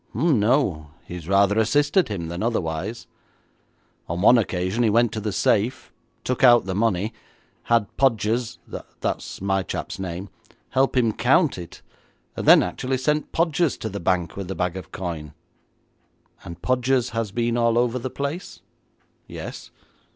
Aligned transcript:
'Oh 0.15 0.31
no, 0.31 0.87
he 1.07 1.13
has 1.13 1.27
rather 1.27 1.59
assisted 1.59 2.07
him 2.07 2.27
than 2.29 2.41
otherwise. 2.41 3.05
On 4.09 4.19
one 4.23 4.39
occasion 4.39 4.81
he 4.81 4.89
went 4.89 5.11
to 5.11 5.19
the 5.19 5.31
safe, 5.31 5.93
took 6.23 6.43
out 6.43 6.65
the 6.65 6.73
money, 6.73 7.13
had 7.65 7.85
Podgers 7.97 8.57
that's 9.01 9.41
my 9.41 9.61
chap's 9.61 9.99
name 9.99 10.29
help 10.69 10.97
him 10.97 11.11
to 11.11 11.17
count 11.17 11.59
it, 11.59 11.83
and 12.35 12.47
then 12.47 12.63
actually 12.63 12.97
sent 12.97 13.31
Podgers 13.31 13.77
to 13.77 13.89
the 13.89 13.99
bank 13.99 14.35
with 14.35 14.47
the 14.47 14.55
bag 14.55 14.75
of 14.75 14.91
coin.' 14.91 15.35
'And 16.43 16.63
Podgers 16.63 17.09
has 17.11 17.31
been 17.31 17.55
all 17.55 17.77
over 17.77 17.99
the 17.99 18.09
place?' 18.09 18.61
'Yes.' 19.27 19.69